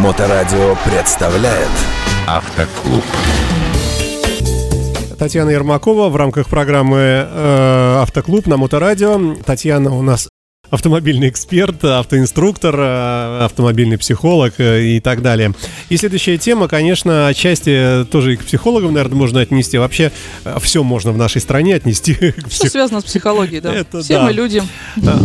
[0.00, 1.68] Моторадио представляет
[2.26, 3.04] Автоклуб.
[5.18, 9.34] Татьяна Ермакова в рамках программы э, «Автоклуб» на Моторадио.
[9.44, 10.30] Татьяна у нас
[10.70, 15.52] автомобильный эксперт, автоинструктор, э, автомобильный психолог э, и так далее.
[15.88, 19.78] И следующая тема, конечно, отчасти тоже и к психологам, наверное, можно отнести.
[19.78, 20.12] Вообще
[20.44, 22.14] э, все можно в нашей стране отнести.
[22.14, 22.52] К псих...
[22.52, 23.74] Все связано с психологией, да.
[23.74, 24.24] Это, все да.
[24.24, 24.62] мы люди.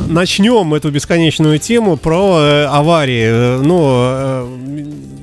[0.07, 3.61] Начнем эту бесконечную тему про аварии.
[3.63, 5.14] Ну,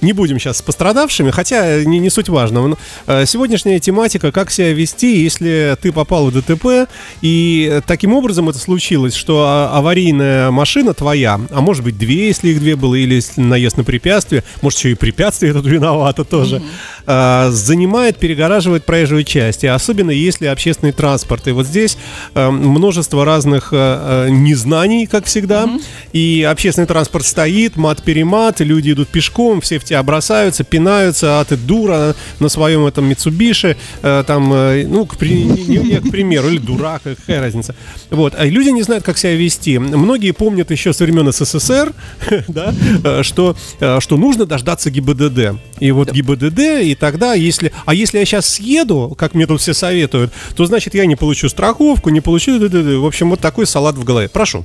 [0.00, 2.76] не будем сейчас с пострадавшими, хотя не, не суть важно.
[3.06, 6.88] Э, сегодняшняя тематика, как себя вести, если ты попал в ДТП,
[7.22, 12.50] и таким образом это случилось, что а, аварийная машина твоя, а может быть две, если
[12.50, 16.95] их две было, или наезд на препятствие, может еще и препятствие тут виновато тоже, mm-hmm.
[17.06, 21.46] Занимает, перегораживает проезжую часть, и особенно если общественный транспорт.
[21.48, 21.96] И вот здесь
[22.34, 25.82] э, множество разных незнаний, как всегда, mm-hmm.
[26.12, 31.56] и общественный транспорт стоит, мат-перемат, люди идут пешком, все в тебя бросаются, пинаются, а ты
[31.56, 36.48] дура на своем этом Митсубиши, э, там, э, ну, к, при, не, не к примеру,
[36.48, 37.74] или дурак, какая разница.
[38.10, 39.78] Вот, а люди не знают, как себя вести.
[39.78, 41.92] Многие помнят еще со времен СССР,
[42.48, 45.58] да, э, что, э, что нужно дождаться ГИБДД.
[45.80, 49.74] И вот ГИБДД, и тогда, если, а если я сейчас съеду, как мне тут все
[49.74, 54.04] советуют, то значит я не получу страховку, не получу, в общем, вот такой салат в
[54.04, 54.28] голове.
[54.28, 54.64] Прошу.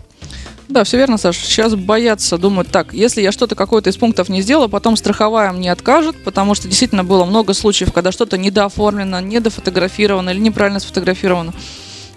[0.72, 1.42] Да, все верно, Саша.
[1.42, 5.70] Сейчас боятся, думают, так, если я что-то какое-то из пунктов не сделаю, потом страховая мне
[5.70, 11.54] откажет, потому что действительно было много случаев, когда что-то недооформлено, недофотографировано или неправильно сфотографировано.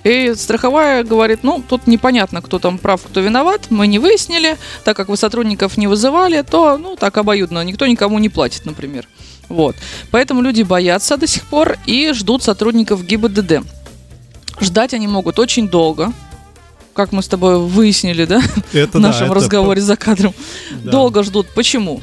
[0.04, 4.96] И страховая говорит, ну, тут непонятно, кто там прав, кто виноват, мы не выяснили, так
[4.96, 9.08] как вы сотрудников не вызывали, то, ну, так обоюдно, никто никому не платит, например.
[9.48, 9.76] Вот.
[10.10, 13.60] Поэтому люди боятся до сих пор и ждут сотрудников ГИБДД.
[14.60, 16.12] Ждать они могут очень долго,
[16.94, 18.40] как мы с тобой выяснили, да,
[18.72, 19.86] это, в нашем да, разговоре это...
[19.86, 20.34] за кадром,
[20.82, 20.90] да.
[20.90, 21.48] долго ждут.
[21.54, 22.00] Почему?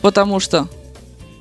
[0.00, 0.68] Потому что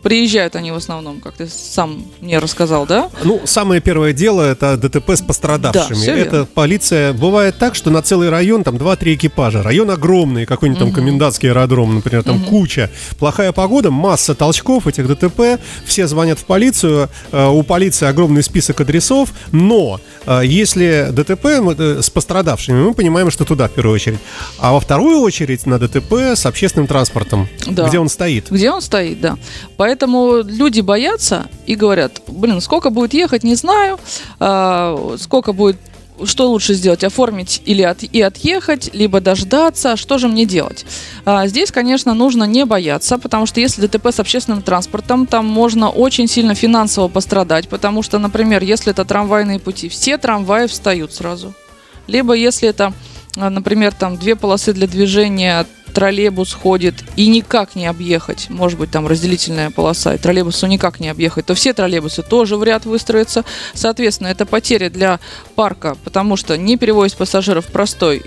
[0.01, 3.09] Приезжают они в основном, как ты сам мне рассказал, да?
[3.23, 6.05] Ну, самое первое дело это ДТП с пострадавшими.
[6.05, 7.13] Да, это полиция.
[7.13, 9.61] Бывает так, что на целый район там 2-3 экипажа.
[9.61, 10.91] Район огромный, какой-нибудь угу.
[10.91, 12.45] там комендантский аэродром, например, там угу.
[12.45, 12.89] куча.
[13.17, 15.59] Плохая погода, масса толчков этих ДТП.
[15.85, 17.09] Все звонят в полицию.
[17.31, 19.33] Э, у полиции огромный список адресов.
[19.51, 24.19] Но э, если ДТП э, с пострадавшими, мы понимаем, что туда в первую очередь.
[24.59, 27.47] А во вторую очередь на ДТП с общественным транспортом.
[27.67, 27.87] Да.
[27.87, 28.49] Где он стоит.
[28.49, 29.37] Где он стоит, да.
[29.77, 33.99] Поэтому люди боятся и говорят, блин, сколько будет ехать, не знаю,
[34.39, 35.77] а, сколько будет
[36.25, 40.85] что лучше сделать, оформить или от, и отъехать, либо дождаться, что же мне делать?
[41.25, 45.89] А, здесь, конечно, нужно не бояться, потому что если ДТП с общественным транспортом, там можно
[45.89, 51.53] очень сильно финансово пострадать, потому что, например, если это трамвайные пути, все трамваи встают сразу.
[52.07, 52.93] Либо если это,
[53.37, 55.65] а, например, там две полосы для движения
[55.99, 61.09] троллейбус ходит и никак не объехать, может быть, там разделительная полоса, и троллейбусу никак не
[61.09, 63.43] объехать, то все троллейбусы тоже в ряд выстроятся.
[63.73, 65.19] Соответственно, это потеря для
[65.55, 68.23] парка, потому что не перевозить пассажиров простой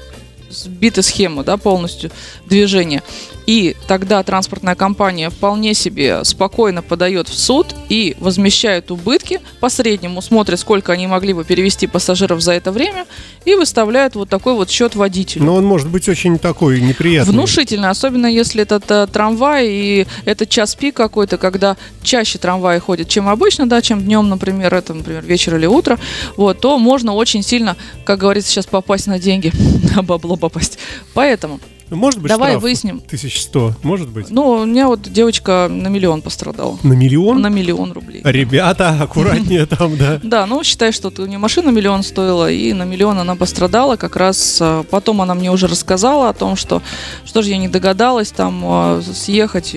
[0.53, 2.11] сбита схема, да, полностью
[2.47, 3.03] движения.
[3.47, 10.23] И тогда транспортная компания вполне себе спокойно подает в суд и возмещает убытки по среднему,
[10.23, 13.07] смотрит, сколько они могли бы перевести пассажиров за это время,
[13.45, 15.45] и выставляет вот такой вот счет водителю.
[15.45, 17.33] Но он может быть очень такой неприятный.
[17.33, 23.09] Внушительный, особенно если это э, трамвай, и это час пик какой-то, когда чаще трамваи ходят,
[23.09, 25.99] чем обычно, да, чем днем, например, это, например, вечер или утро,
[26.37, 29.53] вот, то можно очень сильно, как говорится, сейчас попасть на деньги,
[29.97, 30.79] на бабло попасть.
[31.15, 31.61] Поэтому
[31.97, 32.97] может быть, Давай штраф выясним.
[33.05, 34.31] 1100, может быть?
[34.31, 36.79] Ну, у меня вот девочка на миллион пострадала.
[36.83, 37.41] На миллион?
[37.41, 38.23] На миллион рублей.
[38.25, 40.21] Ребята, аккуратнее там, да.
[40.23, 43.97] Да, ну считай, что у нее машина миллион стоила, и на миллион она пострадала.
[43.97, 46.83] Как раз а, потом она мне уже рассказала о том, что
[47.25, 49.77] что же я не догадалась там а, съехать.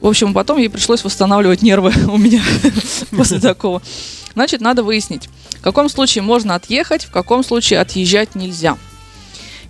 [0.00, 2.42] В общем, потом ей пришлось восстанавливать нервы у меня
[3.16, 3.82] после такого.
[4.38, 8.78] Значит, надо выяснить, в каком случае можно отъехать, в каком случае отъезжать нельзя.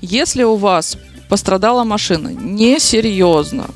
[0.02, 0.98] Если у вас
[1.30, 3.70] пострадала машина несерьезно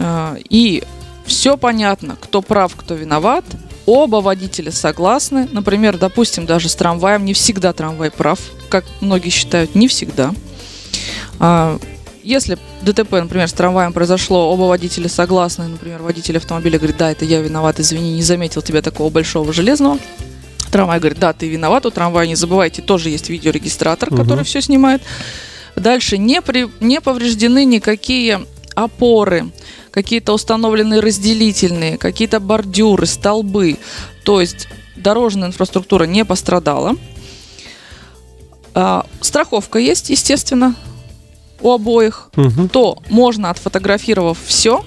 [0.00, 0.82] э, и
[1.24, 3.44] все понятно, кто прав, кто виноват,
[3.86, 5.48] оба водителя согласны.
[5.52, 10.34] Например, допустим, даже с трамваем не всегда трамвай прав, как многие считают, не всегда.
[12.24, 17.26] Если ДТП, например, с трамваем произошло, оба водителя согласны, например, водитель автомобиля говорит, да, это
[17.26, 19.98] я виноват, извини, не заметил тебя такого большого железного.
[20.70, 24.22] Трамвай говорит, да, ты виноват, у трамвая, не забывайте, тоже есть видеорегистратор, угу.
[24.22, 25.02] который все снимает.
[25.76, 29.50] Дальше не, при, не повреждены никакие опоры,
[29.90, 33.76] какие-то установленные разделительные, какие-то бордюры, столбы.
[34.24, 34.66] То есть
[34.96, 36.96] дорожная инфраструктура не пострадала.
[38.72, 40.74] А, страховка есть, естественно.
[41.64, 42.68] У обоих, Мгм.
[42.68, 44.84] то можно, отфотографировав все,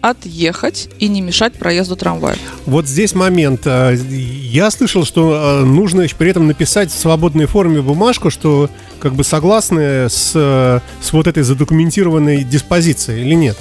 [0.00, 2.36] отъехать и не мешать проезду трамвая.
[2.66, 3.62] Вот здесь момент.
[3.66, 3.92] А,
[4.50, 8.68] Я слышал, что а, нужно при этом написать в свободной форме бумажку, что
[9.00, 13.56] как бы согласны с, э, с вот этой задокументированной диспозицией или нет?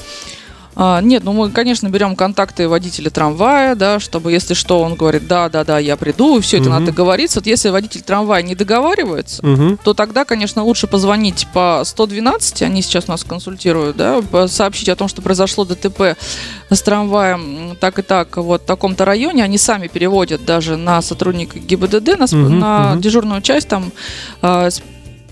[0.80, 5.28] А, нет, ну мы, конечно, берем контакты водителя трамвая, да, чтобы, если что, он говорит,
[5.28, 6.74] да, да, да, я приду, и все это Мгм.
[6.74, 7.40] надо договориться.
[7.40, 9.80] Вот если водитель трамвая не договаривается, Мгм.
[9.84, 15.08] то тогда, конечно, лучше позвонить по 112, они сейчас нас консультируют, да, сообщить о том,
[15.08, 16.16] что произошло ДТП
[16.70, 21.58] с трамваем так и так вот в таком-то районе, они сами переводят даже на сотрудника
[21.58, 23.02] ГИБДД, на, Мгм, на мгм.
[23.02, 23.92] дежурную часть, там
[24.44, 24.82] с-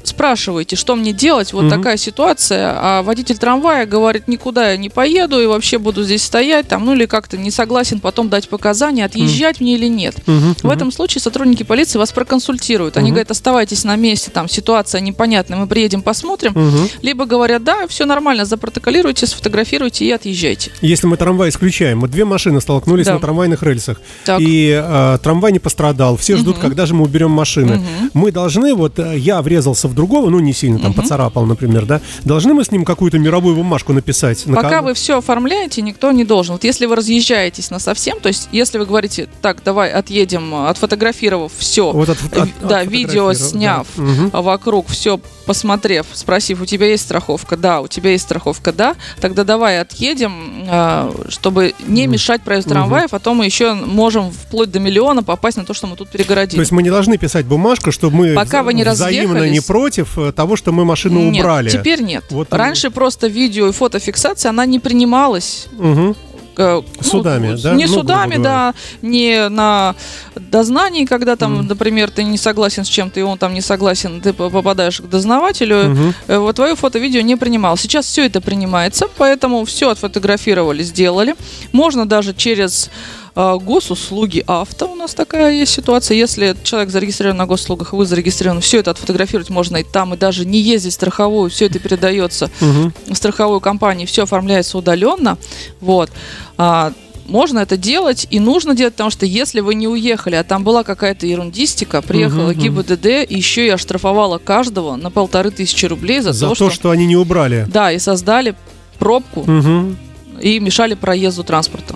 [0.07, 1.69] спрашиваете, что мне делать, вот Мгм.
[1.77, 6.67] такая ситуация, а водитель трамвая говорит, никуда я не поеду и вообще буду здесь стоять,
[6.67, 10.15] там, ну или как-то не согласен потом дать показания, отъезжать мне или нет.
[10.27, 10.55] Мгм.
[10.63, 12.97] В этом случае сотрудники полиции вас проконсультируют.
[12.97, 13.15] Они Мгм.
[13.15, 16.51] говорят, оставайтесь на месте, там ситуация непонятная, мы приедем, посмотрим.
[16.53, 16.89] Мгм.
[17.01, 20.71] Либо говорят, да, все нормально, запротоколируйте, сфотографируйте и отъезжайте.
[20.81, 23.13] Если мы трамвай исключаем, вот две машины столкнулись Да.
[23.15, 24.39] на трамвайных рельсах, Так.
[24.41, 26.61] и э, трамвай не пострадал, все ждут, Мгм.
[26.61, 27.77] когда же мы уберем машины.
[27.77, 28.11] Мгм.
[28.13, 31.01] Мы должны, вот э, я врезался в другого, ну не сильно там Мгм.
[31.01, 34.45] поцарапал, например, да, должны мы с ним какую-то мировую бумажку написать?
[34.45, 36.53] на Пока вы все оформляете, никто не должен.
[36.53, 41.51] Вот если вы разъезжаетесь на совсем, то есть если вы говорите, так, давай отъедем, отфотографировав
[41.57, 44.41] все, Вот от- от- да, от видео сняв, да.
[44.41, 47.57] Вокруг все посмотрев, спросив, у тебя есть страховка?
[47.57, 48.71] Да, у тебя есть страховка?
[48.71, 48.95] Да.
[49.21, 54.71] Тогда давай отъедем, а, чтобы не мешать проезду трамваев, а то мы еще можем вплоть
[54.71, 56.57] до миллиона попасть на то, что мы тут перегородили.
[56.57, 60.17] То есть мы не должны писать бумажку, что мы Пока вы не взаимно не против
[60.17, 61.69] э, того, что мы машину нет, убрали.
[61.69, 62.23] теперь нет.
[62.29, 66.15] Вот, Раньше просто видео и фотофиксация, она не принималась Мгм.
[66.57, 67.73] Ну, Судами, вот, да?
[67.75, 69.95] Не Ну, судами, да, не на
[70.35, 71.67] дознании, когда там, Мгм.
[71.67, 75.05] например, ты не согласен с чем-то, и он там не согласен, ты по- попадаешь к
[75.05, 76.13] дознавателю, Мгм.
[76.27, 77.77] э, вот твое фото-видео не принимал.
[77.77, 81.35] Сейчас все это принимается, поэтому все отфотографировали, сделали.
[81.71, 82.89] Можно даже через
[83.37, 86.15] э, госуслуги авто у нас такая есть ситуация.
[86.15, 90.45] Если человек зарегистрирован на госуслугах, вы зарегистрированы, все это отфотографировать можно и там, и даже
[90.45, 92.93] не ездить в страховую, все это передается Мгм.
[93.09, 95.37] в страховую компанию, все оформляется удаленно.
[95.81, 96.11] Вот.
[96.57, 96.93] А,
[97.27, 100.83] можно это делать и нужно делать, потому что если вы не уехали, а там была
[100.83, 106.33] какая-то ерундистика, приехала Мгм, ГИБДД и еще и оштрафовала каждого на полторы тысячи рублей за,
[106.33, 106.69] За то, то, что...
[106.75, 107.65] что они не убрали.
[107.67, 108.55] Да, и создали
[108.99, 109.97] пробку Мгм.
[110.41, 111.95] и мешали проезду транспорта.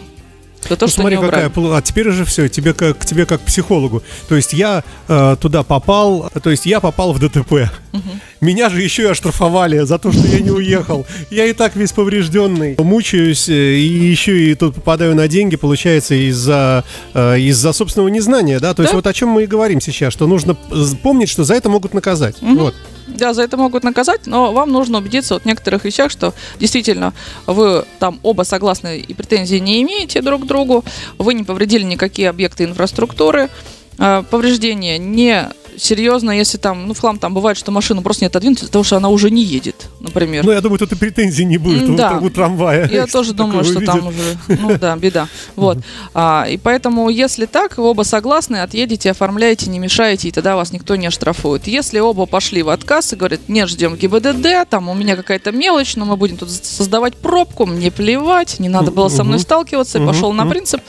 [0.68, 1.32] За то, Ну, что смотри, не убрали.
[1.44, 1.50] какая.
[1.50, 4.04] пол- А теперь уже все, тебе как, к тебе как к психологу.
[4.28, 7.70] То есть я э, туда попал, то есть я попал в ДТП.
[7.92, 8.22] Мгм.
[8.42, 11.06] Меня же еще и оштрафовали за то, что я не уехал.
[11.32, 12.76] Я и так весь поврежденный.
[12.78, 16.84] Мучаюсь, э, и еще и тут попадаю на деньги, получается, из-за
[17.14, 18.74] э, из-за собственного незнания, да?
[18.74, 18.98] То есть Да.
[18.98, 20.56] вот о чем мы и говорим сейчас, что нужно
[21.04, 22.42] помнить, что за это могут наказать.
[22.42, 22.58] Мгм.
[22.58, 22.76] Вот.
[23.08, 27.12] Да, за это могут наказать, но вам нужно убедиться вот в некоторых вещах, что действительно
[27.48, 30.84] вы там оба согласны и претензий не имеете друг к другу,
[31.18, 33.50] вы не повредили никакие объекты инфраструктуры,
[33.98, 38.28] а, повреждения не серьезно, если там, ну, в хлам там бывает, что машину просто не
[38.28, 40.46] отодвинуть того, что она уже не едет, например.
[40.46, 42.20] Ну, я думаю, тут и претензий не будет М, у, да.
[42.22, 42.88] у трамвая.
[42.90, 45.28] Я тоже думаю, что там уже, ну да, беда.
[45.56, 45.80] Вот.
[46.14, 50.72] А, и поэтому, если так, вы оба согласны, отъедете, оформляете, не мешаете, и тогда вас
[50.72, 51.68] никто не оштрафует.
[51.68, 55.96] Если оба пошли в отказ и говорят, нет, ждем ГИБДД, там у меня какая-то мелочь,
[55.96, 60.34] но мы будем тут создавать пробку, мне плевать, не надо было со мной сталкиваться, пошел
[60.34, 60.82] на принцип,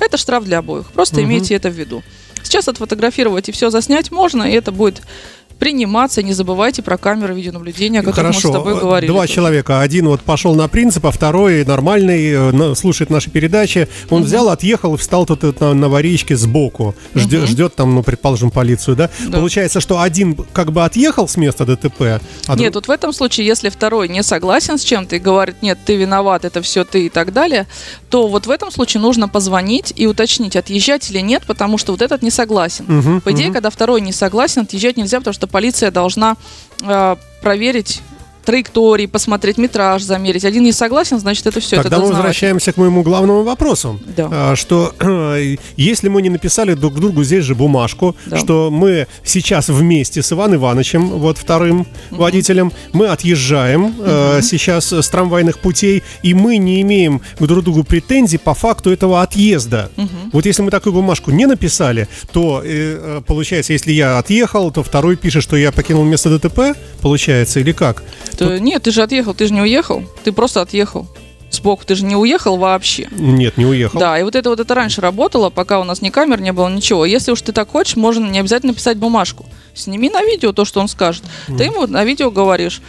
[0.00, 0.90] это штраф для обоих.
[0.92, 2.02] Просто имейте это в виду.
[2.42, 5.00] Сейчас отфотографировать и все заснять можно, и это будет
[5.62, 6.24] приниматься.
[6.24, 9.10] Не забывайте про камеры видеонаблюдения, о которых Хорошо, мы с тобой э, говорили.
[9.12, 9.32] два тоже.
[9.34, 9.80] человека.
[9.80, 12.32] Один вот пошел на принцип, а второй нормальный,
[12.72, 13.86] э, слушает наши передачи.
[14.10, 16.96] Он взял, отъехал и встал тут на, на аварийке сбоку.
[17.14, 17.46] Ждет, Мгм.
[17.48, 19.08] ждет там, ну, предположим, полицию, да?
[19.28, 19.38] Да.
[19.38, 22.20] Получается, что один как бы отъехал с места ДТП, а
[22.56, 25.78] Нет, друг- вот в этом случае, если второй не согласен с чем-то и говорит, нет,
[25.84, 27.68] ты виноват, это все ты и так далее,
[28.10, 32.02] то вот в этом случае нужно позвонить и уточнить, отъезжать или нет, потому что вот
[32.02, 32.84] этот не согласен.
[32.88, 33.52] Мгм, По идее, мгм.
[33.54, 36.36] когда второй не согласен, отъезжать нельзя, потому что полиция должна
[36.82, 38.02] э, проверить
[38.44, 40.44] траектории, посмотреть метраж, замерить.
[40.44, 41.76] Один не согласен, значит, это все.
[41.76, 44.00] Тогда это мы возвращаемся к моему главному вопросу.
[44.16, 44.28] Да.
[44.30, 48.36] А, Что э, если мы не написали друг другу здесь же бумажку, Да.
[48.38, 55.08] что мы сейчас вместе с Иван Ивановичем, вот вторым водителем, мы отъезжаем э, сейчас с
[55.08, 59.90] трамвайных путей, и мы не имеем к друг другу претензий по факту этого отъезда.
[60.32, 65.16] Вот если мы такую бумажку не написали, то э, получается, если я отъехал, то второй
[65.16, 68.02] пишет, что я покинул место ДТП, получается, или как?
[68.36, 71.06] То- Нет, ты же отъехал, ты же не уехал, ты просто отъехал.
[71.50, 73.08] Сбоку, ты же не уехал вообще.
[73.12, 74.00] Нет, не уехал.
[74.00, 76.68] Да, и вот это вот это раньше работало, пока у нас ни камер не было,
[76.68, 77.04] ничего.
[77.04, 79.44] Если уж ты так хочешь, можно не обязательно писать бумажку.
[79.74, 81.22] Сними на видео то, что он скажет.
[81.46, 82.80] Ты ему на видео говоришь.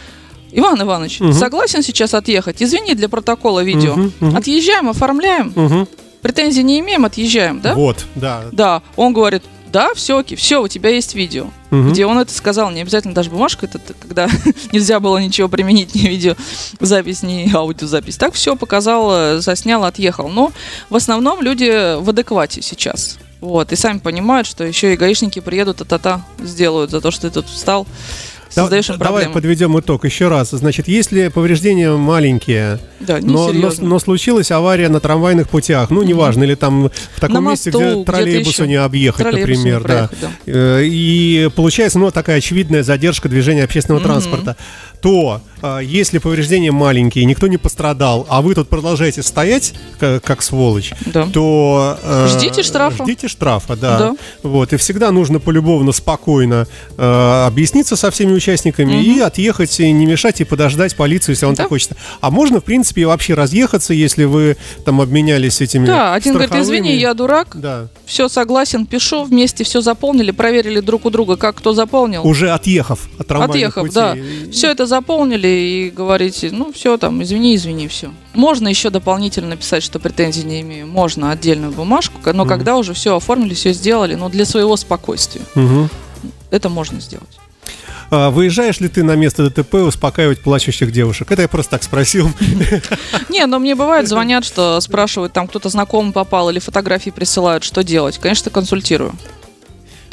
[0.52, 1.32] Иван Иванович, Мгм.
[1.34, 2.62] согласен сейчас отъехать?
[2.62, 3.96] Извини, для протокола видео.
[3.96, 4.36] Мгм, мгм.
[4.36, 5.52] Отъезжаем, оформляем.
[5.54, 5.88] Мгм.
[6.22, 7.74] Претензий не имеем, отъезжаем, да?
[7.74, 8.44] Вот, да.
[8.52, 8.82] Да.
[8.96, 9.42] Он говорит,
[9.74, 11.48] да, все, окей, все, у тебя есть видео.
[11.70, 11.90] Мгм.
[11.90, 14.28] Где он это сказал, не обязательно даже бумажка, это когда
[14.72, 18.16] нельзя было ничего применить, ни видеозапись, ни аудиозапись.
[18.16, 20.28] Так все показал, э, заснял, отъехал.
[20.28, 20.52] Но
[20.90, 23.18] в основном люди в адеквате сейчас.
[23.40, 27.22] Вот, и сами понимают, что еще и гаишники приедут, а та-та сделают за то, что
[27.22, 27.84] ты тут встал,
[28.54, 29.34] создаешь им Давай проблемы.
[29.34, 30.50] подведем итог еще раз.
[30.50, 36.44] Значит, если повреждения маленькие, Да, но, но, но случилась авария на трамвайных путях, ну, неважно,
[36.44, 40.10] или там в таком месте, где троллейбусу не объехать, например, да.
[40.46, 44.56] Э, И получается, ну, такая очевидная задержка движения общественного транспорта,
[45.04, 50.40] то а, если повреждения маленькие, никто не пострадал, а вы тут продолжаете стоять, как, как
[50.42, 51.26] сволочь, Да.
[51.26, 51.98] то...
[52.02, 53.04] э, Ждите штрафа.
[53.04, 53.98] Ждите штрафа, да.
[53.98, 54.16] Да.
[54.42, 60.06] Вот, и всегда нужно полюбовно, спокойно э, объясниться со всеми участниками и отъехать, и не
[60.06, 61.64] мешать, и подождать полицию, если он Да.
[61.64, 61.90] так хочет.
[62.22, 64.56] А можно, в принципе, и вообще разъехаться, если вы
[64.86, 69.82] там обменялись этими Да, один говорит, извини, я дурак, Да, все согласен, пишу, вместе все
[69.82, 72.26] заполнили, проверили друг у друга, как кто заполнил.
[72.26, 73.94] уже отъехав от Отъехав, путей.
[73.94, 74.16] да.
[74.50, 78.12] Все это заполнили и говорите, ну все там, извини, извини, все.
[78.32, 80.86] Можно еще дополнительно написать, что претензий не имею.
[80.86, 82.48] Можно отдельную бумажку, но Мгм.
[82.48, 85.42] когда уже все оформили, все сделали, но для своего спокойствия.
[85.56, 85.88] Мгм.
[86.50, 87.38] Это можно сделать.
[88.10, 91.32] А, выезжаешь ли ты на место ДТП успокаивать плачущих девушек?
[91.32, 92.30] Это я просто так спросил.
[93.30, 97.82] Не, но мне бывает, звонят, что спрашивают, там кто-то знакомый попал или фотографии присылают, что
[97.82, 98.18] делать.
[98.18, 99.12] Конечно, консультирую.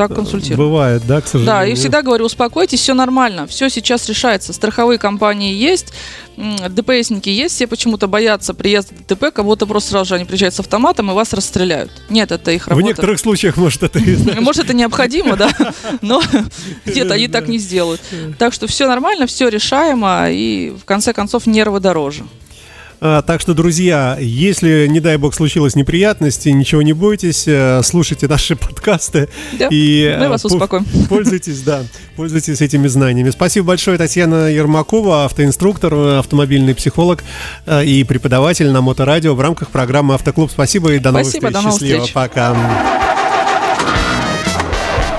[0.07, 0.69] Так консультирую.
[0.69, 1.53] Бывает, да, к сожалению.
[1.53, 4.53] Да, и всегда говорю, успокойтесь, все нормально, все сейчас решается.
[4.53, 5.93] Страховые компании есть,
[6.37, 10.59] ДПСники есть, все почему-то боятся приезда ДТП, как будто просто сразу же они приезжают с
[10.59, 11.91] автоматом и вас расстреляют.
[12.09, 12.87] Нет, это их В работа.
[12.87, 15.51] некоторых случаях, может, это и знаешь, Может, это необходимо, да,
[16.01, 16.21] но
[16.85, 18.01] где-то они так не сделают.
[18.37, 22.23] Так что все нормально, все решаемо, и в конце концов нервы дороже.
[23.03, 28.27] А, так что, друзья, если, не дай бог, случилась неприятность, ничего не бойтесь, э, слушайте
[28.27, 30.85] наши подкасты Да, и мы э, вас успокоим.
[31.09, 31.83] Пользуйтесь, да,
[32.15, 33.31] пользуйтесь этими знаниями.
[33.31, 37.23] Спасибо большое, Татьяна Ермакова, автоинструктор, автомобильный психолог
[37.65, 40.51] э, и преподаватель на Моторадио в рамках программы «Автоклуб».
[40.51, 41.53] Спасибо и до новых Спасибо, встреч.
[41.53, 42.13] до новых Счастливо, встреч.
[42.13, 42.55] пока.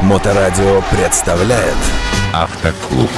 [0.02, 1.74] Моторадио представляет
[2.32, 3.10] Автоклуб.